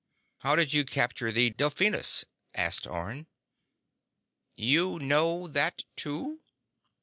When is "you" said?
0.73-0.83, 4.57-4.97